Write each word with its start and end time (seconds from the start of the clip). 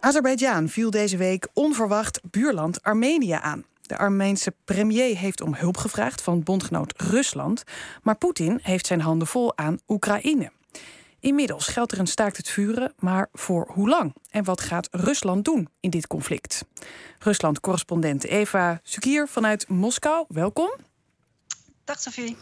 Azerbeidzjan 0.00 0.68
viel 0.68 0.90
deze 0.90 1.16
week 1.16 1.48
onverwacht 1.52 2.20
buurland 2.30 2.82
Armenië 2.82 3.38
aan. 3.40 3.64
De 3.82 3.98
Armeense 3.98 4.54
premier 4.64 5.16
heeft 5.16 5.40
om 5.40 5.54
hulp 5.54 5.76
gevraagd 5.76 6.22
van 6.22 6.42
bondgenoot 6.42 6.94
Rusland, 6.96 7.62
maar 8.02 8.16
Poetin 8.16 8.58
heeft 8.62 8.86
zijn 8.86 9.00
handen 9.00 9.28
vol 9.28 9.56
aan 9.56 9.78
Oekraïne. 9.88 10.50
Inmiddels 11.20 11.66
geldt 11.66 11.92
er 11.92 11.98
een 11.98 12.06
staakt 12.06 12.36
het 12.36 12.48
vuren, 12.48 12.92
maar 12.98 13.28
voor 13.32 13.70
hoe 13.72 13.88
lang? 13.88 14.14
En 14.30 14.44
wat 14.44 14.60
gaat 14.60 14.88
Rusland 14.90 15.44
doen 15.44 15.68
in 15.80 15.90
dit 15.90 16.06
conflict? 16.06 16.64
Rusland-correspondent 17.18 18.24
Eva 18.24 18.80
Sukier 18.82 19.28
vanuit 19.28 19.68
Moskou, 19.68 20.24
welkom. 20.28 20.89
Dag 21.90 22.00
Sophie. 22.00 22.36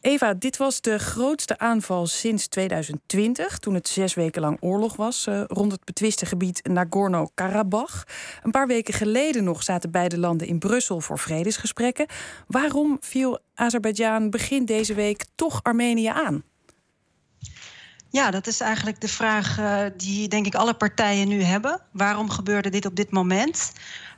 Eva, 0.00 0.34
dit 0.34 0.56
was 0.56 0.80
de 0.80 0.98
grootste 0.98 1.58
aanval 1.58 2.06
sinds 2.06 2.46
2020, 2.46 3.58
toen 3.58 3.74
het 3.74 3.88
zes 3.88 4.14
weken 4.14 4.40
lang 4.40 4.56
oorlog 4.60 4.96
was 4.96 5.26
uh, 5.26 5.42
rond 5.46 5.72
het 5.72 5.84
betwiste 5.84 6.26
gebied 6.26 6.68
Nagorno-Karabakh. 6.68 8.02
Een 8.42 8.50
paar 8.50 8.66
weken 8.66 8.94
geleden 8.94 9.44
nog 9.44 9.62
zaten 9.62 9.90
beide 9.90 10.18
landen 10.18 10.46
in 10.46 10.58
Brussel 10.58 11.00
voor 11.00 11.18
vredesgesprekken. 11.18 12.06
Waarom 12.46 12.96
viel 13.00 13.38
Azerbeidzjan 13.54 14.30
begin 14.30 14.64
deze 14.64 14.94
week 14.94 15.24
toch 15.34 15.62
Armenië 15.62 16.06
aan? 16.06 16.42
Ja, 18.10 18.30
dat 18.30 18.46
is 18.46 18.60
eigenlijk 18.60 19.00
de 19.00 19.08
vraag 19.08 19.58
uh, 19.58 19.84
die 19.96 20.28
denk 20.28 20.46
ik 20.46 20.54
alle 20.54 20.74
partijen 20.74 21.28
nu 21.28 21.42
hebben. 21.42 21.80
Waarom 21.92 22.30
gebeurde 22.30 22.68
dit 22.70 22.86
op 22.86 22.96
dit 22.96 23.10
moment? 23.10 23.72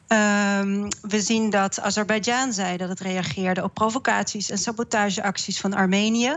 Um, 0.08 0.88
we 1.00 1.20
zien 1.20 1.50
dat 1.50 1.80
Azerbeidzjan 1.80 2.52
zei 2.52 2.76
dat 2.76 2.88
het 2.88 3.00
reageerde 3.00 3.62
op 3.62 3.74
provocaties 3.74 4.50
en 4.50 4.58
sabotageacties 4.58 5.60
van 5.60 5.74
Armenië. 5.74 6.36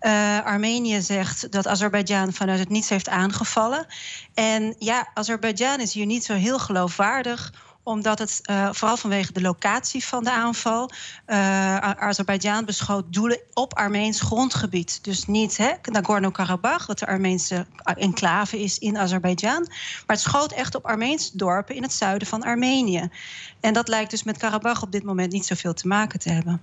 Uh, 0.00 0.44
Armenië 0.44 1.00
zegt 1.00 1.52
dat 1.52 1.66
Azerbeidzjan 1.66 2.32
vanuit 2.32 2.58
het 2.58 2.68
niets 2.68 2.88
heeft 2.88 3.08
aangevallen. 3.08 3.86
En 4.34 4.74
ja, 4.78 5.08
Azerbeidzjan 5.14 5.80
is 5.80 5.92
hier 5.92 6.06
niet 6.06 6.24
zo 6.24 6.34
heel 6.34 6.58
geloofwaardig 6.58 7.52
omdat 7.82 8.18
het 8.18 8.40
uh, 8.50 8.68
vooral 8.72 8.96
vanwege 8.96 9.32
de 9.32 9.40
locatie 9.40 10.04
van 10.04 10.24
de 10.24 10.30
aanval. 10.30 10.90
Uh, 11.26 11.76
Azerbeidzjan 11.76 12.64
beschoot 12.64 13.12
doelen 13.12 13.40
op 13.52 13.74
Armeens 13.74 14.20
grondgebied. 14.20 15.04
Dus 15.04 15.26
niet 15.26 15.78
Nagorno-Karabakh, 15.82 16.86
wat 16.86 16.98
de 16.98 17.06
Armeense 17.06 17.66
enclave 17.84 18.62
is 18.62 18.78
in 18.78 18.98
Azerbeidzjan. 18.98 19.66
Maar 20.06 20.16
het 20.16 20.20
schoot 20.20 20.52
echt 20.52 20.74
op 20.74 20.86
Armeens 20.86 21.30
dorpen 21.30 21.74
in 21.74 21.82
het 21.82 21.92
zuiden 21.92 22.28
van 22.28 22.42
Armenië. 22.42 23.08
En 23.60 23.72
dat 23.72 23.88
lijkt 23.88 24.10
dus 24.10 24.22
met 24.22 24.38
Karabakh 24.38 24.82
op 24.82 24.92
dit 24.92 25.02
moment 25.02 25.32
niet 25.32 25.46
zoveel 25.46 25.74
te 25.74 25.86
maken 25.86 26.18
te 26.18 26.30
hebben. 26.30 26.60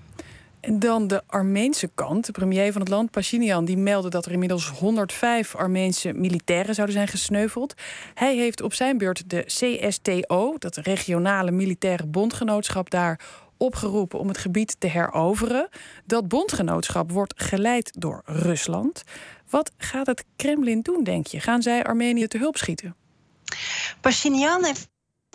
En 0.60 0.80
dan 0.80 1.08
de 1.08 1.22
Armeense 1.28 1.90
kant. 1.96 2.26
De 2.26 2.32
premier 2.32 2.72
van 2.72 2.82
het 2.82 2.90
land, 2.90 3.12
Pashinyan, 3.12 3.66
die 3.66 3.78
meldde 3.78 4.10
dat 4.10 4.26
er 4.26 4.32
inmiddels 4.32 4.70
105 4.70 5.56
Armeense 5.56 6.14
militairen 6.14 6.76
zouden 6.76 6.96
zijn 6.96 7.08
gesneuveld. 7.08 7.74
Hij 8.14 8.36
heeft 8.36 8.62
op 8.62 8.74
zijn 8.74 8.98
beurt 8.98 9.30
de 9.30 9.44
CSTO, 9.46 10.56
dat 10.58 10.76
regionale 10.76 11.52
militaire 11.52 12.06
bondgenootschap 12.06 12.90
daar, 12.90 13.20
opgeroepen 13.58 14.20
om 14.20 14.28
het 14.28 14.38
gebied 14.38 14.76
te 14.80 14.88
heroveren. 14.88 15.70
Dat 16.06 16.28
bondgenootschap 16.28 17.12
wordt 17.12 17.34
geleid 17.42 17.92
door 17.98 18.22
Rusland. 18.26 19.04
Wat 19.50 19.72
gaat 19.78 20.08
het 20.08 20.26
Kremlin 20.36 20.82
doen, 20.82 21.04
denk 21.04 21.28
je? 21.28 21.40
Gaan 21.40 21.62
zij 21.62 21.84
Armenië 21.84 22.28
te 22.28 22.38
hulp 22.38 22.58
schieten? 22.58 22.96
Pashinyan 24.02 24.64
heeft 24.64 24.88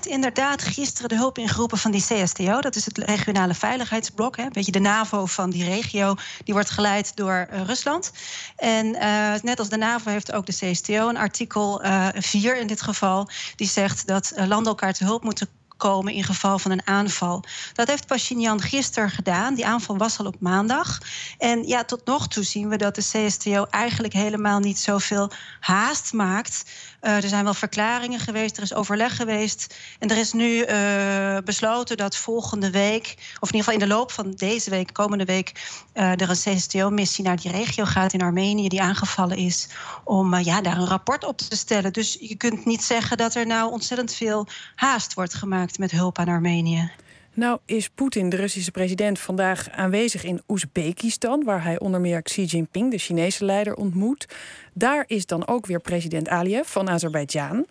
inderdaad 0.03 0.63
gisteren 0.63 1.09
de 1.09 1.17
hulp 1.17 1.39
ingeroepen 1.39 1.79
van 1.79 1.91
die 1.91 2.05
CSTO. 2.05 2.61
Dat 2.61 2.77
is 2.77 2.85
het 2.85 2.99
regionale 2.99 3.55
veiligheidsblok. 3.55 4.37
Hè. 4.37 4.43
Een 4.43 4.53
beetje 4.53 4.73
de 4.73 4.79
NAVO 4.79 5.27
van 5.27 5.51
die 5.51 5.65
regio. 5.65 6.15
Die 6.45 6.55
wordt 6.55 6.71
geleid 6.71 7.17
door 7.17 7.49
uh, 7.53 7.61
Rusland. 7.61 8.13
En 8.57 8.87
uh, 8.87 9.35
net 9.43 9.59
als 9.59 9.69
de 9.69 9.77
NAVO 9.77 10.11
heeft 10.11 10.33
ook 10.33 10.47
de 10.47 10.53
CSTO 10.53 11.09
een 11.09 11.17
artikel 11.17 11.85
uh, 11.85 12.09
eh, 12.09 12.23
4 12.23 12.57
in 12.57 12.67
dit 12.67 12.83
geval. 12.83 13.29
Die 13.57 13.69
zegt 13.69 14.07
dat 14.07 14.33
landen 14.37 14.67
elkaar 14.67 14.93
te 14.93 15.05
hulp 15.05 15.23
moeten 15.23 15.49
komen 15.77 16.13
in 16.13 16.25
geval 16.25 16.59
van 16.59 16.71
een 16.71 16.87
aanval. 16.87 17.45
Dat 17.73 17.89
heeft 17.89 18.07
Pashinyan 18.07 18.61
gisteren 18.61 19.11
gedaan. 19.11 19.55
Die 19.55 19.67
aanval 19.67 19.97
was 19.97 20.19
al 20.19 20.27
op 20.27 20.41
maandag. 20.41 20.99
En 21.39 21.67
ja, 21.67 21.85
tot 21.85 22.05
nog 22.05 22.29
toe 22.29 22.45
zien 22.45 22.69
we 22.69 22.77
dat 22.77 22.95
de 22.95 23.03
CSTO 23.03 23.65
eigenlijk 23.65 24.13
helemaal 24.13 24.59
niet 24.59 24.79
zoveel 24.79 25.31
haast 25.61 26.13
maakt. 26.13 26.65
Uh, 27.05 27.23
er 27.23 27.29
zijn 27.29 27.45
wel 27.45 27.55
verklaringen 27.55 28.21
geweest, 28.21 28.57
er 28.57 28.63
is 28.63 28.75
overleg 28.75 29.17
geweest. 29.17 29.75
En 29.99 30.09
er 30.11 30.17
is 30.17 30.33
nu 30.33 30.67
uh, 30.67 31.39
besloten 31.45 31.97
dat 31.97 32.17
volgende 32.17 32.71
week, 32.71 33.15
of 33.41 33.49
in 33.49 33.55
ieder 33.55 33.59
geval 33.59 33.73
in 33.73 33.79
de 33.79 33.95
loop 33.95 34.13
van 34.13 34.31
deze 34.31 34.71
week, 34.71 34.93
komende 34.93 35.25
week, 35.25 35.53
uh, 35.95 36.21
er 36.21 36.31
een 36.31 36.57
CSTO-missie 36.57 37.25
naar 37.25 37.37
die 37.37 37.51
regio 37.51 37.85
gaat 37.85 38.13
in 38.13 38.23
Armenië, 38.23 38.69
die 38.69 38.83
aangevallen 38.83 39.37
is, 39.37 39.69
om 40.05 40.39
ja, 40.39 40.61
daar 40.61 40.77
een 40.77 40.87
rapport 40.87 41.25
op 41.25 41.39
te 41.39 41.57
stellen. 41.57 41.93
Dus 41.93 42.17
je 42.21 42.37
kunt 42.37 42.65
niet 42.65 42.83
zeggen 42.83 43.17
dat 43.17 43.35
er 43.35 43.47
nou 43.47 43.73
ontzettend 43.73 44.15
veel 44.15 44.47
haast 44.75 45.15
wordt 45.15 45.35
gemaakt 45.35 45.79
met 45.79 45.91
hulp 45.91 46.19
aan 46.19 46.29
Armenië. 46.29 46.93
Nou 47.35 47.59
is 47.65 47.89
Poetin, 47.89 48.29
de 48.29 48.37
Russische 48.37 48.71
president, 48.71 49.19
vandaag 49.19 49.71
aanwezig 49.71 50.25
in 50.25 50.43
Oezbekistan, 50.49 51.45
waar 51.45 51.63
hij 51.63 51.79
onder 51.79 52.01
meer 52.01 52.23
Xi 52.23 52.45
Jinping, 52.45 52.91
de 52.91 52.99
Chinese 52.99 53.45
leider, 53.45 53.75
ontmoet. 53.75 54.29
Daar 54.73 55.05
is 55.07 55.27
dan 55.27 55.47
ook 55.47 55.67
weer 55.67 55.81
president 55.81 56.29
Aliyev 56.29 56.69
van 56.69 56.89
Azerbeidzjan 56.89 57.67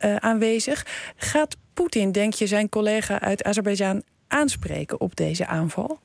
uh, 0.00 0.16
aanwezig. 0.16 0.86
Gaat 1.16 1.56
Poetin, 1.74 2.12
denk 2.12 2.34
je, 2.34 2.46
zijn 2.46 2.68
collega 2.68 3.20
uit 3.20 3.44
Azerbeidzjan 3.44 4.02
aanspreken 4.28 5.00
op 5.00 5.16
deze 5.16 5.46
aanval? 5.46 5.98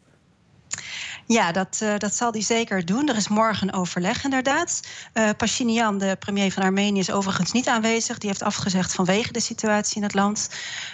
Ja, 1.25 1.51
dat, 1.51 1.79
uh, 1.83 1.97
dat 1.97 2.15
zal 2.15 2.31
hij 2.31 2.41
zeker 2.41 2.85
doen. 2.85 3.09
Er 3.09 3.15
is 3.15 3.27
morgen 3.27 3.73
overleg 3.73 4.23
inderdaad. 4.23 4.81
Uh, 5.13 5.29
Pashinyan, 5.37 5.97
de 5.97 6.15
premier 6.19 6.51
van 6.51 6.63
Armenië, 6.63 6.99
is 6.99 7.11
overigens 7.11 7.51
niet 7.51 7.67
aanwezig. 7.67 8.17
Die 8.17 8.29
heeft 8.29 8.43
afgezegd 8.43 8.93
vanwege 8.93 9.31
de 9.31 9.39
situatie 9.39 9.95
in 9.95 10.03
het 10.03 10.13
land. 10.13 10.49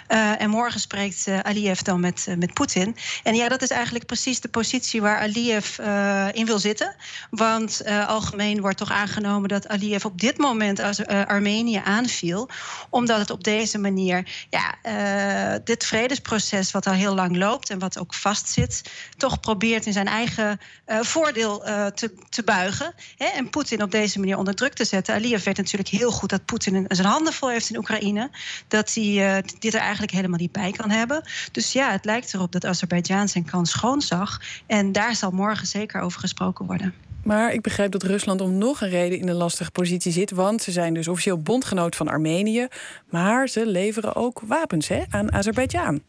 Uh, 0.08 0.40
en 0.40 0.50
morgen 0.50 0.80
spreekt 0.80 1.28
Aliyev 1.42 1.80
dan 1.80 2.00
met, 2.00 2.26
met 2.38 2.54
Poetin. 2.54 2.96
En 3.22 3.34
ja, 3.34 3.48
dat 3.48 3.62
is 3.62 3.70
eigenlijk 3.70 4.06
precies 4.06 4.40
de 4.40 4.48
positie 4.48 5.00
waar 5.00 5.18
Aliyev 5.18 5.78
in 6.32 6.46
wil 6.46 6.58
zitten. 6.58 6.94
Want 7.30 7.82
algemeen 8.06 8.60
wordt 8.60 8.76
toch 8.76 8.90
aangenomen 8.90 9.48
dat 9.48 9.68
Aliyev 9.68 10.04
op 10.04 10.20
dit 10.20 10.38
moment 10.38 10.80
als, 10.80 11.06
Armenië 11.06 11.80
aanviel. 11.84 12.48
Omdat 12.90 13.18
het 13.18 13.30
op 13.30 13.44
deze 13.44 13.78
manier 13.78 14.46
ja, 14.50 14.74
dit 15.64 15.86
vredesproces, 15.86 16.70
wat 16.70 16.86
al 16.86 16.92
heel 16.92 17.14
lang 17.14 17.36
loopt 17.36 17.70
en 17.70 17.78
wat 17.78 17.98
ook 17.98 18.14
vastzit, 18.14 18.82
toch 19.16 19.40
probeert 19.40 19.86
in 19.86 19.92
zijn 19.92 20.06
eigen 20.06 20.27
eigen 20.28 20.60
uh, 20.86 21.00
voordeel 21.00 21.68
uh, 21.68 21.86
te, 21.86 22.14
te 22.28 22.42
buigen. 22.42 22.94
Hè, 23.16 23.26
en 23.26 23.50
Poetin 23.50 23.82
op 23.82 23.90
deze 23.90 24.18
manier 24.18 24.36
onder 24.36 24.54
druk 24.54 24.72
te 24.72 24.84
zetten. 24.84 25.14
Aliyev 25.14 25.44
weet 25.44 25.56
natuurlijk 25.56 25.88
heel 25.88 26.10
goed 26.10 26.30
dat 26.30 26.44
Poetin 26.44 26.84
zijn 26.88 27.06
handen 27.06 27.32
vol 27.32 27.48
heeft 27.48 27.70
in 27.70 27.76
Oekraïne. 27.76 28.30
Dat 28.68 28.94
hij 28.94 29.04
uh, 29.04 29.48
dit 29.58 29.74
er 29.74 29.80
eigenlijk 29.80 30.12
helemaal 30.12 30.38
niet 30.38 30.52
bij 30.52 30.72
kan 30.72 30.90
hebben. 30.90 31.22
Dus 31.52 31.72
ja, 31.72 31.90
het 31.90 32.04
lijkt 32.04 32.34
erop 32.34 32.52
dat 32.52 32.64
Azerbeidzjan 32.64 33.28
zijn 33.28 33.44
kans 33.44 33.70
schoon 33.70 34.00
zag. 34.00 34.40
En 34.66 34.92
daar 34.92 35.14
zal 35.14 35.30
morgen 35.30 35.66
zeker 35.66 36.00
over 36.00 36.20
gesproken 36.20 36.66
worden. 36.66 36.94
Maar 37.22 37.52
ik 37.52 37.62
begrijp 37.62 37.92
dat 37.92 38.02
Rusland 38.02 38.40
om 38.40 38.58
nog 38.58 38.80
een 38.80 38.88
reden 38.88 39.18
in 39.18 39.28
een 39.28 39.34
lastige 39.34 39.70
positie 39.70 40.12
zit. 40.12 40.30
Want 40.30 40.62
ze 40.62 40.70
zijn 40.72 40.94
dus 40.94 41.08
officieel 41.08 41.38
bondgenoot 41.38 41.96
van 41.96 42.08
Armenië. 42.08 42.68
Maar 43.10 43.48
ze 43.48 43.66
leveren 43.66 44.14
ook 44.16 44.42
wapens 44.46 44.88
hè, 44.88 45.02
aan 45.10 45.32
Azerbeidzjan. 45.32 46.02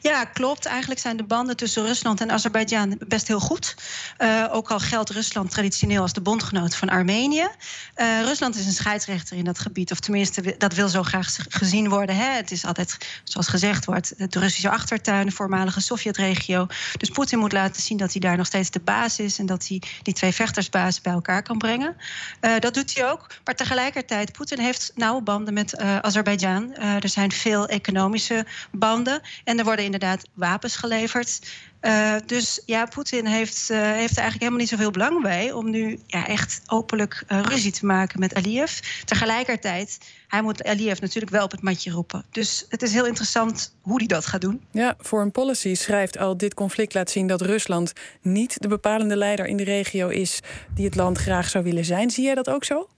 Ja, 0.00 0.24
klopt. 0.24 0.66
Eigenlijk 0.66 1.00
zijn 1.00 1.16
de 1.16 1.22
banden 1.22 1.56
tussen 1.56 1.86
Rusland 1.86 2.20
en 2.20 2.30
Azerbeidzjan 2.30 2.98
best 3.08 3.28
heel 3.28 3.40
goed. 3.40 3.74
Uh, 4.18 4.44
ook 4.50 4.70
al 4.70 4.78
geldt 4.78 5.10
Rusland 5.10 5.50
traditioneel 5.50 6.02
als 6.02 6.12
de 6.12 6.20
bondgenoot 6.20 6.76
van 6.76 6.88
Armenië. 6.88 7.48
Uh, 7.96 8.22
Rusland 8.22 8.56
is 8.56 8.66
een 8.66 8.72
scheidsrechter 8.72 9.36
in 9.36 9.44
dat 9.44 9.58
gebied, 9.58 9.90
of 9.90 10.00
tenminste, 10.00 10.54
dat 10.58 10.74
wil 10.74 10.88
zo 10.88 11.02
graag 11.02 11.36
gezien 11.48 11.88
worden. 11.88 12.16
Hè. 12.16 12.30
Het 12.30 12.50
is 12.50 12.64
altijd, 12.64 12.96
zoals 13.24 13.48
gezegd 13.48 13.84
wordt, 13.84 14.32
de 14.32 14.38
Russische 14.38 14.70
achtertuin, 14.70 15.26
de 15.26 15.32
voormalige 15.32 15.80
Sovjetregio. 15.80 16.66
Dus 16.96 17.08
Poetin 17.08 17.38
moet 17.38 17.52
laten 17.52 17.82
zien 17.82 17.96
dat 17.96 18.12
hij 18.12 18.20
daar 18.20 18.36
nog 18.36 18.46
steeds 18.46 18.70
de 18.70 18.80
baas 18.80 19.18
is 19.18 19.38
en 19.38 19.46
dat 19.46 19.68
hij 19.68 19.82
die 20.02 20.14
twee 20.14 20.32
vechtersbazen 20.32 21.02
bij 21.02 21.12
elkaar 21.12 21.42
kan 21.42 21.58
brengen. 21.58 21.96
Uh, 22.40 22.58
dat 22.58 22.74
doet 22.74 22.94
hij 22.94 23.10
ook. 23.10 23.26
Maar 23.44 23.54
tegelijkertijd, 23.54 24.32
Poetin 24.32 24.58
heeft 24.58 24.92
nauwe 24.94 25.22
banden 25.22 25.54
met 25.54 25.78
Azerbeidzjan. 25.78 26.74
er 26.74 27.08
zijn 27.08 27.32
veel 27.32 27.66
economische 27.66 28.46
banden. 28.70 29.20
En 29.44 29.57
er 29.58 29.64
worden 29.64 29.84
inderdaad 29.84 30.28
wapens 30.34 30.76
geleverd. 30.76 31.40
Uh, 31.80 32.14
dus 32.26 32.62
ja, 32.66 32.86
Poetin 32.86 33.26
heeft, 33.26 33.68
uh, 33.70 33.78
heeft 33.78 34.16
er 34.16 34.22
eigenlijk 34.22 34.38
helemaal 34.38 34.58
niet 34.58 34.68
zoveel 34.68 34.90
belang 34.90 35.22
bij 35.22 35.52
om 35.52 35.70
nu 35.70 36.00
ja, 36.06 36.26
echt 36.26 36.62
openlijk 36.66 37.24
uh, 37.28 37.40
ruzie 37.42 37.72
te 37.72 37.86
maken 37.86 38.20
met 38.20 38.34
Aliyev. 38.34 38.78
Tegelijkertijd, 39.04 39.98
hij 40.28 40.42
moet 40.42 40.64
Aliyev 40.64 41.00
natuurlijk 41.00 41.32
wel 41.32 41.44
op 41.44 41.50
het 41.50 41.62
matje 41.62 41.90
roepen. 41.90 42.24
Dus 42.30 42.66
het 42.68 42.82
is 42.82 42.92
heel 42.92 43.06
interessant 43.06 43.74
hoe 43.80 43.98
hij 43.98 44.06
dat 44.06 44.26
gaat 44.26 44.40
doen. 44.40 44.64
Ja, 44.70 44.94
Foreign 45.00 45.32
Policy 45.32 45.74
schrijft 45.74 46.18
al: 46.18 46.36
dit 46.36 46.54
conflict 46.54 46.94
laat 46.94 47.10
zien 47.10 47.26
dat 47.26 47.40
Rusland 47.40 47.92
niet 48.22 48.62
de 48.62 48.68
bepalende 48.68 49.16
leider 49.16 49.46
in 49.46 49.56
de 49.56 49.64
regio 49.64 50.08
is 50.08 50.40
die 50.74 50.84
het 50.84 50.94
land 50.94 51.18
graag 51.18 51.48
zou 51.48 51.64
willen 51.64 51.84
zijn. 51.84 52.10
Zie 52.10 52.24
jij 52.24 52.34
dat 52.34 52.48
ook 52.48 52.64
zo? 52.64 52.88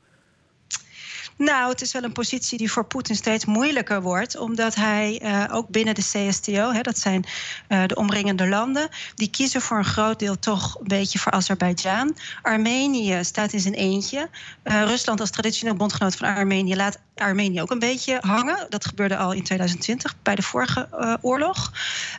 Nou, 1.40 1.70
het 1.70 1.80
is 1.80 1.92
wel 1.92 2.02
een 2.02 2.12
positie 2.12 2.58
die 2.58 2.72
voor 2.72 2.84
Poetin 2.84 3.16
steeds 3.16 3.44
moeilijker 3.44 4.02
wordt, 4.02 4.36
omdat 4.36 4.74
hij 4.74 5.20
uh, 5.22 5.44
ook 5.50 5.68
binnen 5.68 5.94
de 5.94 6.02
CSTO, 6.02 6.72
hè, 6.72 6.80
dat 6.80 6.98
zijn 6.98 7.24
uh, 7.68 7.86
de 7.86 7.94
omringende 7.94 8.48
landen, 8.48 8.88
die 9.14 9.30
kiezen 9.30 9.60
voor 9.60 9.78
een 9.78 9.84
groot 9.84 10.18
deel 10.18 10.38
toch 10.38 10.76
een 10.80 10.88
beetje 10.88 11.18
voor 11.18 11.32
Azerbeidzjan. 11.32 12.16
Armenië 12.42 13.24
staat 13.24 13.52
in 13.52 13.60
zijn 13.60 13.74
eentje. 13.74 14.28
Uh, 14.64 14.82
Rusland 14.82 15.20
als 15.20 15.30
traditioneel 15.30 15.74
bondgenoot 15.74 16.16
van 16.16 16.34
Armenië 16.34 16.76
laat 16.76 16.98
Armenië 17.20 17.62
ook 17.62 17.70
een 17.70 17.78
beetje 17.78 18.18
hangen. 18.20 18.66
Dat 18.68 18.86
gebeurde 18.86 19.16
al 19.16 19.32
in 19.32 19.42
2020 19.42 20.14
bij 20.22 20.34
de 20.34 20.42
vorige 20.42 20.88
uh, 20.92 21.14
oorlog. 21.20 21.72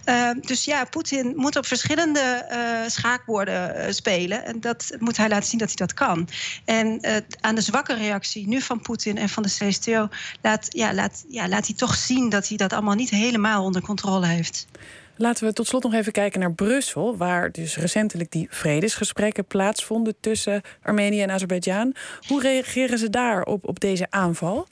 Uh, 0.05 0.29
dus 0.41 0.65
ja, 0.65 0.85
Poetin 0.85 1.33
moet 1.35 1.55
op 1.55 1.65
verschillende 1.65 2.45
uh, 2.51 2.89
schaakborden 2.89 3.93
spelen. 3.93 4.45
En 4.45 4.59
dat 4.59 4.95
moet 4.99 5.17
hij 5.17 5.29
laten 5.29 5.49
zien 5.49 5.59
dat 5.59 5.67
hij 5.67 5.87
dat 5.87 5.93
kan. 5.93 6.27
En 6.65 6.99
aan 7.41 7.55
de 7.55 7.61
zwakke 7.61 7.93
reactie 7.93 8.47
nu 8.47 8.61
van 8.61 8.81
Poetin 8.81 9.17
en 9.17 9.29
van 9.29 9.43
de 9.43 9.49
CSTO 9.49 10.09
laat, 10.41 10.67
ja, 10.69 10.93
laat, 10.93 11.23
ja, 11.27 11.47
laat 11.47 11.67
hij 11.67 11.75
toch 11.75 11.95
zien 11.95 12.29
dat 12.29 12.47
hij 12.47 12.57
dat 12.57 12.73
allemaal 12.73 12.95
niet 12.95 13.09
helemaal 13.09 13.63
onder 13.63 13.81
controle 13.81 14.25
heeft. 14.25 14.67
Laten 15.21 15.45
we 15.45 15.53
tot 15.53 15.67
slot 15.67 15.83
nog 15.83 15.93
even 15.93 16.11
kijken 16.11 16.39
naar 16.39 16.53
Brussel, 16.53 17.17
waar 17.17 17.51
dus 17.51 17.77
recentelijk 17.77 18.31
die 18.31 18.47
vredesgesprekken 18.49 19.45
plaatsvonden 19.45 20.15
tussen 20.19 20.61
Armenië 20.81 21.21
en 21.21 21.31
Azerbeidzjan. 21.31 21.95
Hoe 22.27 22.41
reageren 22.41 22.97
ze 22.97 23.09
daar 23.09 23.43
op, 23.43 23.67
op 23.67 23.79
deze 23.79 24.07
aanval? 24.09 24.67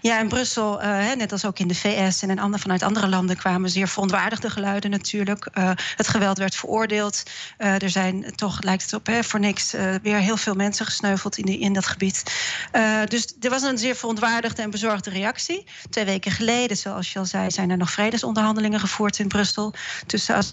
Ja, 0.00 0.18
in 0.20 0.28
Brussel, 0.28 0.82
uh, 0.82 1.12
net 1.12 1.32
als 1.32 1.44
ook 1.44 1.58
in 1.58 1.68
de 1.68 1.74
VS 1.74 2.22
en 2.22 2.30
in 2.30 2.38
andere, 2.38 2.62
vanuit 2.62 2.82
andere 2.82 3.08
landen, 3.08 3.36
kwamen 3.36 3.70
zeer 3.70 3.88
verontwaardigde 3.88 4.50
geluiden 4.50 4.90
natuurlijk. 4.90 5.48
Uh, 5.54 5.70
het 5.96 6.08
geweld 6.08 6.38
werd 6.38 6.54
veroordeeld. 6.54 7.22
Uh, 7.58 7.82
er 7.82 7.90
zijn 7.90 8.32
toch, 8.34 8.62
lijkt 8.62 8.82
het 8.82 8.92
op, 8.92 9.06
hè, 9.06 9.24
voor 9.24 9.40
niks 9.40 9.72
weer 10.02 10.18
heel 10.18 10.36
veel 10.36 10.54
mensen 10.54 10.86
gesneuveld 10.86 11.38
in, 11.38 11.60
in 11.60 11.72
dat 11.72 11.86
gebied. 11.86 12.22
dus 13.08 13.34
er 13.40 13.50
was 13.50 13.62
een 13.62 13.78
zeer 13.78 13.96
verontwaardigde 13.96 14.62
en 14.62 14.70
bezorgde 14.70 15.10
reactie. 15.10 15.66
Twee 15.90 16.04
weken 16.04 16.32
geleden, 16.32 16.76
zoals 16.76 17.12
je 17.12 17.18
al 17.18 17.24
zei, 17.24 17.50
zijn 17.50 17.70
er 17.70 17.76
nog 17.76 17.90
vredesonderhandelingen 17.90 18.80
gevoerd 18.80 19.18
in 19.18 19.28
Brussel 19.28 19.74
tussen 20.06 20.44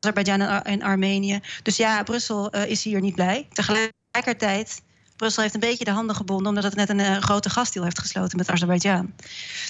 Azerbeidzjan 0.00 0.40
en 0.62 0.82
Armenië. 0.82 1.40
Dus 1.62 1.76
ja, 1.76 2.02
Brussel 2.02 2.50
is 2.50 2.84
hier 2.84 3.00
niet 3.00 3.14
blij. 3.14 3.48
Tegelijkertijd 3.52 4.82
Brussel 5.16 5.42
heeft 5.42 5.54
een 5.54 5.60
beetje 5.60 5.84
de 5.84 5.90
handen 5.90 6.16
gebonden 6.16 6.46
omdat 6.46 6.64
het 6.64 6.74
net 6.74 6.88
een, 6.88 6.98
een 6.98 7.22
grote 7.22 7.50
gastdeal 7.50 7.84
heeft 7.84 7.98
gesloten 7.98 8.36
met 8.38 8.48
Azerbeidzjan. 8.48 9.12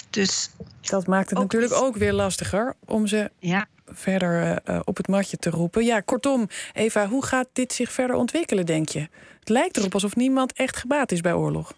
Dus 0.09 0.49
dat 0.81 1.07
maakt 1.07 1.29
het 1.29 1.39
natuurlijk 1.39 1.73
ook 1.73 1.95
weer 1.95 2.13
lastiger 2.13 2.75
om 2.85 3.07
ze 3.07 3.31
ja. 3.39 3.65
verder 3.85 4.61
uh, 4.69 4.79
op 4.83 4.97
het 4.97 5.07
matje 5.07 5.37
te 5.37 5.49
roepen. 5.49 5.85
Ja, 5.85 5.99
kortom, 5.99 6.47
Eva, 6.73 7.07
hoe 7.07 7.25
gaat 7.25 7.47
dit 7.53 7.73
zich 7.73 7.91
verder 7.91 8.15
ontwikkelen, 8.15 8.65
denk 8.65 8.89
je? 8.89 9.07
Het 9.39 9.49
lijkt 9.49 9.77
erop 9.77 9.93
alsof 9.93 10.15
niemand 10.15 10.53
echt 10.53 10.77
gebaat 10.77 11.11
is 11.11 11.21
bij 11.21 11.33
oorlog. 11.33 11.73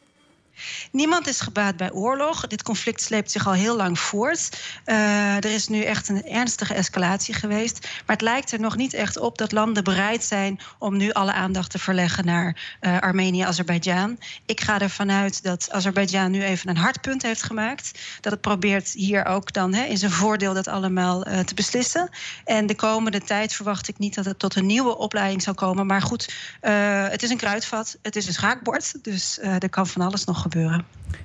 Niemand 0.91 1.27
is 1.27 1.39
gebaat 1.39 1.77
bij 1.77 1.91
oorlog. 1.91 2.47
Dit 2.47 2.63
conflict 2.63 3.01
sleept 3.01 3.31
zich 3.31 3.47
al 3.47 3.53
heel 3.53 3.75
lang 3.75 3.99
voort. 3.99 4.59
Uh, 4.85 5.35
er 5.35 5.45
is 5.45 5.67
nu 5.67 5.83
echt 5.83 6.09
een 6.09 6.25
ernstige 6.25 6.73
escalatie 6.73 7.33
geweest. 7.33 7.79
Maar 7.81 8.15
het 8.15 8.21
lijkt 8.21 8.51
er 8.51 8.59
nog 8.59 8.75
niet 8.75 8.93
echt 8.93 9.17
op 9.17 9.37
dat 9.37 9.51
landen 9.51 9.83
bereid 9.83 10.23
zijn 10.23 10.59
om 10.79 10.97
nu 10.97 11.11
alle 11.11 11.33
aandacht 11.33 11.71
te 11.71 11.79
verleggen 11.79 12.25
naar 12.25 12.77
uh, 12.81 12.99
Armenië, 12.99 13.41
Azerbeidzjan. 13.41 14.19
Ik 14.45 14.61
ga 14.61 14.79
ervan 14.79 15.11
uit 15.11 15.43
dat 15.43 15.71
Azerbeidzjan 15.71 16.31
nu 16.31 16.43
even 16.43 16.69
een 16.69 16.77
hardpunt 16.77 17.21
heeft 17.21 17.43
gemaakt. 17.43 17.99
Dat 18.21 18.31
het 18.31 18.41
probeert 18.41 18.89
hier 18.89 19.25
ook 19.25 19.53
dan 19.53 19.73
he, 19.73 19.83
in 19.83 19.97
zijn 19.97 20.11
voordeel 20.11 20.53
dat 20.53 20.67
allemaal 20.67 21.27
uh, 21.27 21.39
te 21.39 21.53
beslissen. 21.53 22.09
En 22.45 22.67
de 22.67 22.75
komende 22.75 23.21
tijd 23.21 23.53
verwacht 23.53 23.87
ik 23.87 23.97
niet 23.97 24.15
dat 24.15 24.25
het 24.25 24.39
tot 24.39 24.55
een 24.55 24.65
nieuwe 24.65 24.97
opleiding 24.97 25.41
zal 25.41 25.53
komen. 25.53 25.85
Maar 25.85 26.01
goed, 26.01 26.33
het 26.59 27.23
is 27.23 27.29
een 27.29 27.37
kruidvat, 27.37 27.97
het 28.01 28.15
is 28.15 28.27
een 28.27 28.33
schaakbord. 28.33 29.03
Dus 29.03 29.39
er 29.41 29.69
kan 29.69 29.87
van 29.87 30.01
alles 30.01 30.23
nog 30.23 30.35
gebeuren 30.35 30.48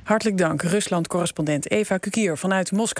Hartelijk 0.02 0.38
dank, 0.38 0.62
Rusland-correspondent 0.62 1.70
Eva 1.70 1.98
Kukier 1.98 2.38
vanuit 2.38 2.72
Moskou. 2.72 2.92